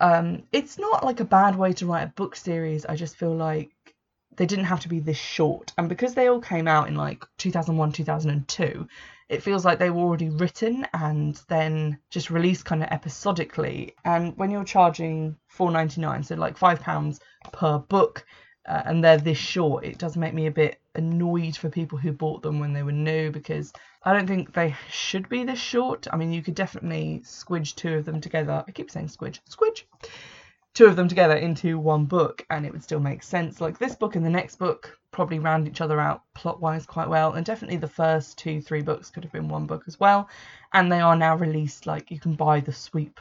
Um, 0.00 0.44
it's 0.52 0.78
not 0.78 1.04
like 1.04 1.20
a 1.20 1.24
bad 1.24 1.56
way 1.56 1.72
to 1.74 1.86
write 1.86 2.02
a 2.02 2.12
book 2.12 2.36
series. 2.36 2.84
I 2.86 2.96
just 2.96 3.16
feel 3.16 3.34
like 3.34 3.70
they 4.36 4.46
didn't 4.46 4.66
have 4.66 4.80
to 4.80 4.88
be 4.88 5.00
this 5.00 5.16
short. 5.16 5.72
And 5.78 5.88
because 5.88 6.14
they 6.14 6.28
all 6.28 6.40
came 6.40 6.68
out 6.68 6.88
in 6.88 6.96
like 6.96 7.24
2001, 7.38 7.92
2002, 7.92 8.88
it 9.28 9.42
feels 9.42 9.64
like 9.64 9.78
they 9.78 9.90
were 9.90 10.02
already 10.02 10.28
written 10.28 10.86
and 10.92 11.40
then 11.48 11.98
just 12.10 12.30
released 12.30 12.64
kind 12.64 12.82
of 12.82 12.88
episodically. 12.90 13.94
And 14.04 14.36
when 14.36 14.50
you're 14.50 14.64
charging 14.64 15.36
4.99, 15.56 16.26
so 16.26 16.34
like 16.34 16.58
five 16.58 16.80
pounds 16.80 17.20
per 17.52 17.78
book, 17.78 18.26
uh, 18.66 18.82
and 18.84 19.02
they're 19.02 19.18
this 19.18 19.38
short, 19.38 19.84
it 19.84 19.98
does 19.98 20.16
make 20.16 20.34
me 20.34 20.46
a 20.46 20.50
bit 20.50 20.80
annoyed 20.94 21.56
for 21.56 21.68
people 21.68 21.98
who 21.98 22.12
bought 22.12 22.42
them 22.42 22.60
when 22.60 22.72
they 22.72 22.82
were 22.82 22.92
new 22.92 23.30
because 23.30 23.72
I 24.02 24.12
don't 24.12 24.26
think 24.26 24.52
they 24.52 24.76
should 24.90 25.28
be 25.28 25.44
this 25.44 25.58
short. 25.58 26.06
I 26.12 26.16
mean, 26.16 26.32
you 26.32 26.42
could 26.42 26.54
definitely 26.54 27.22
squidge 27.24 27.74
two 27.74 27.94
of 27.94 28.04
them 28.04 28.20
together. 28.20 28.64
I 28.66 28.70
keep 28.70 28.90
saying 28.90 29.08
squidge, 29.08 29.40
squidge 29.48 29.84
two 30.74 30.86
of 30.86 30.96
them 30.96 31.08
together 31.08 31.36
into 31.36 31.78
one 31.78 32.04
book 32.04 32.44
and 32.50 32.66
it 32.66 32.72
would 32.72 32.82
still 32.82 33.00
make 33.00 33.22
sense. 33.22 33.60
Like 33.60 33.78
this 33.78 33.94
book 33.94 34.16
and 34.16 34.26
the 34.26 34.30
next 34.30 34.56
book 34.56 34.98
probably 35.12 35.38
round 35.38 35.68
each 35.68 35.80
other 35.80 36.00
out 36.00 36.22
plot 36.34 36.60
wise 36.60 36.84
quite 36.84 37.08
well, 37.08 37.34
and 37.34 37.46
definitely 37.46 37.76
the 37.76 37.86
first 37.86 38.36
two, 38.36 38.60
three 38.60 38.82
books 38.82 39.10
could 39.10 39.22
have 39.22 39.32
been 39.32 39.48
one 39.48 39.66
book 39.66 39.84
as 39.86 40.00
well. 40.00 40.28
And 40.72 40.90
they 40.90 41.00
are 41.00 41.14
now 41.14 41.36
released, 41.36 41.86
like 41.86 42.10
you 42.10 42.18
can 42.18 42.34
buy 42.34 42.58
the 42.60 42.72
sweep 42.72 43.20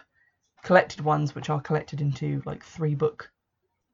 collected 0.63 1.01
ones, 1.01 1.35
which 1.35 1.51
are 1.51 1.61
collected 1.61 2.01
into 2.01 2.41
like 2.45 2.63
three 2.63 2.95
book 2.95 3.29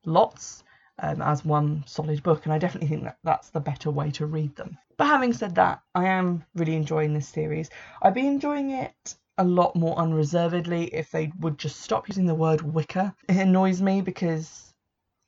lots. 0.05 0.63
Um, 1.01 1.22
as 1.22 1.46
one 1.46 1.84
solid 1.88 2.22
book, 2.24 2.46
and 2.46 2.53
I 2.53 2.58
definitely 2.58 2.89
think 2.89 3.03
that 3.03 3.18
that's 3.24 3.50
the 3.50 3.60
better 3.60 3.89
way 3.89 4.12
to 4.12 4.25
read 4.25 4.56
them. 4.56 4.77
But 4.98 5.08
having 5.08 5.32
said 5.32 5.56
that, 5.56 5.82
I 5.96 6.08
am 6.08 6.44
really 6.56 6.75
enjoying 6.75 7.13
this 7.13 7.27
series. 7.27 7.70
I'd 8.01 8.13
be 8.13 8.27
enjoying 8.27 8.72
it 8.72 9.15
a 9.38 9.44
lot 9.46 9.75
more 9.77 9.96
unreservedly 9.96 10.86
if 10.94 11.10
they 11.12 11.32
would 11.39 11.58
just 11.58 11.79
stop 11.79 12.10
using 12.10 12.25
the 12.25 12.36
word 12.36 12.62
Wicca. 12.62 13.15
It 13.29 13.38
annoys 13.38 13.82
me 13.82 14.01
because 14.01 14.70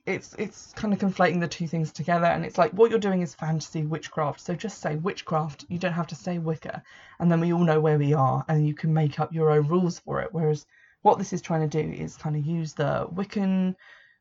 it's 0.06 0.36
it's 0.38 0.74
kind 0.74 0.94
of 0.94 1.00
conflating 1.00 1.40
the 1.40 1.48
two 1.48 1.68
things 1.68 1.92
together 1.92 2.26
and 2.26 2.44
it's 2.44 2.58
like 2.58 2.72
what 2.72 2.90
you're 2.90 3.00
doing 3.00 3.22
is 3.22 3.36
fantasy 3.36 3.84
witchcraft 3.84 4.40
so 4.40 4.56
just 4.56 4.82
say 4.82 4.96
witchcraft 4.96 5.64
you 5.70 5.78
don't 5.78 5.94
have 5.94 6.08
to 6.08 6.16
say 6.16 6.40
wicca 6.40 6.82
and 7.20 7.32
then 7.32 7.40
we 7.40 7.54
all 7.54 7.64
know 7.64 7.80
where 7.80 8.00
we 8.00 8.12
are 8.12 8.44
and 8.48 8.68
you 8.68 8.74
can 8.74 8.92
make 8.92 9.20
up 9.20 9.32
your 9.32 9.52
own 9.52 9.68
rules 9.68 10.00
for 10.00 10.20
it 10.20 10.30
whereas 10.32 10.66
what 11.04 11.20
this 11.20 11.34
is 11.34 11.42
trying 11.42 11.68
to 11.68 11.84
do 11.84 11.92
is 11.92 12.18
kind 12.18 12.36
of 12.36 12.44
use 12.44 12.74
the 12.74 13.08
wiccan 13.14 13.76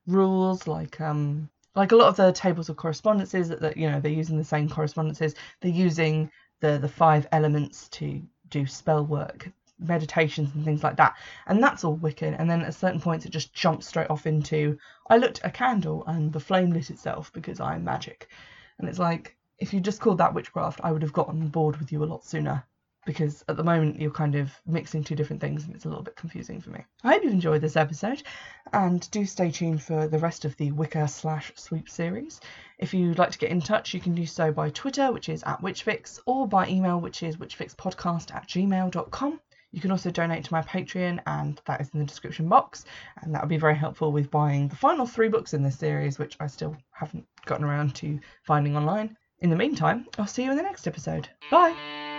rules 0.07 0.67
like 0.67 1.01
um 1.01 1.49
like 1.75 1.93
a 1.93 1.97
lot 1.97 2.09
of 2.09 2.17
the 2.17 2.33
tables 2.33 2.69
of 2.69 2.77
correspondences 2.77 3.49
that, 3.49 3.61
that 3.61 3.77
you 3.77 3.89
know 3.91 4.01
they're 4.01 4.11
using 4.11 4.37
the 4.37 4.45
same 4.45 4.69
correspondences 4.69 5.35
they're 5.61 5.71
using 5.71 6.31
the 6.61 6.79
the 6.79 6.89
five 6.89 7.27
elements 7.33 7.89
to 7.89 8.23
do 8.49 8.67
spell 8.67 9.07
work 9.07 9.51
meditations 9.81 10.55
and 10.55 10.65
things 10.65 10.83
like 10.83 10.97
that. 10.97 11.17
And 11.47 11.63
that's 11.63 11.85
all 11.85 11.97
Wiccan. 11.97 12.37
And 12.39 12.51
then 12.51 12.63
at 12.63 12.75
certain 12.75 13.01
points, 13.01 13.25
it 13.25 13.33
just 13.33 13.55
jumps 13.55 13.87
straight 13.87 14.11
off 14.11 14.27
into 14.27 14.79
I 15.09 15.17
lit 15.17 15.41
a 15.43 15.51
candle 15.51 16.05
and 16.07 16.33
the 16.33 16.41
flame 16.41 16.71
lit 16.71 16.91
itself 16.91 17.33
because 17.33 17.61
I'm 17.61 17.85
magic. 17.85 18.29
And 18.79 18.89
it's 18.89 18.99
like, 18.99 19.37
if 19.59 19.73
you 19.73 19.81
just 19.81 20.01
called 20.01 20.19
that 20.19 20.35
witchcraft, 20.35 20.81
I 20.83 20.93
would 20.93 21.03
have 21.03 21.13
gotten 21.13 21.49
bored 21.49 21.79
with 21.79 21.93
you 21.93 22.05
a 22.05 22.07
lot 22.07 22.25
sooner. 22.25 22.65
Because 23.11 23.45
at 23.49 23.57
the 23.57 23.65
moment 23.65 24.01
you're 24.01 24.13
kind 24.13 24.37
of 24.37 24.53
mixing 24.65 25.03
two 25.03 25.17
different 25.17 25.43
things 25.43 25.65
and 25.65 25.75
it's 25.75 25.85
a 25.85 25.89
little 25.89 26.05
bit 26.05 26.15
confusing 26.15 26.61
for 26.61 26.71
me. 26.71 26.85
I 27.03 27.15
hope 27.15 27.25
you've 27.25 27.33
enjoyed 27.33 27.61
this 27.61 27.75
episode 27.75 28.23
and 28.73 29.11
do 29.11 29.27
stay 29.27 29.51
tuned 29.51 29.83
for 29.83 30.07
the 30.07 30.21
rest 30.21 30.45
of 30.45 30.57
the 30.59 30.71
Wicca 30.71 31.09
slash 31.09 31.51
sweep 31.57 31.89
series. 31.89 32.41
If 32.79 32.95
you'd 32.95 33.19
like 33.19 33.33
to 33.33 33.39
get 33.39 33.51
in 33.51 33.63
touch, 33.63 33.95
you 33.95 33.99
can 33.99 34.15
do 34.15 34.27
so 34.27 34.53
by 34.53 34.71
Twitter, 34.71 35.11
which 35.11 35.29
is 35.29 35.43
at 35.43 35.61
Witchfix, 35.61 36.21
or 36.25 36.47
by 36.47 36.69
email, 36.69 37.01
which 37.01 37.25
is 37.25 37.37
witchfixpodcast 37.37 38.33
at 38.33 38.47
gmail.com. 38.47 39.41
You 39.73 39.81
can 39.81 39.91
also 39.91 40.11
donate 40.11 40.45
to 40.45 40.53
my 40.53 40.63
Patreon, 40.63 41.21
and 41.27 41.61
that 41.67 41.81
is 41.81 41.91
in 41.93 41.99
the 41.99 42.07
description 42.07 42.49
box. 42.49 42.85
And 43.23 43.35
that 43.35 43.43
would 43.43 43.49
be 43.49 43.57
very 43.57 43.77
helpful 43.77 44.13
with 44.13 44.31
buying 44.31 44.69
the 44.69 44.77
final 44.77 45.05
three 45.05 45.29
books 45.29 45.53
in 45.53 45.65
this 45.65 45.79
series, 45.79 46.17
which 46.17 46.37
I 46.39 46.47
still 46.47 46.77
haven't 46.93 47.27
gotten 47.45 47.65
around 47.65 47.97
to 47.97 48.21
finding 48.45 48.77
online. 48.77 49.17
In 49.41 49.51
the 49.51 49.57
meantime, 49.57 50.07
I'll 50.17 50.29
see 50.29 50.45
you 50.45 50.53
in 50.53 50.57
the 50.57 50.63
next 50.63 50.87
episode. 50.87 51.29
Bye! 51.51 52.10